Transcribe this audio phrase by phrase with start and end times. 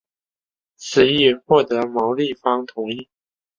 [0.77, 3.07] 此议获得毛利方同意。